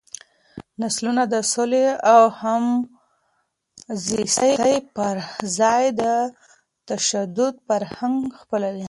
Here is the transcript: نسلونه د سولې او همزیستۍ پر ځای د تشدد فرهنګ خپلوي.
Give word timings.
نسلونه 0.81 1.23
د 1.33 1.35
سولې 1.53 1.85
او 2.13 2.21
همزیستۍ 2.41 4.75
پر 4.95 5.15
ځای 5.59 5.83
د 6.01 6.03
تشدد 6.89 7.53
فرهنګ 7.67 8.19
خپلوي. 8.39 8.79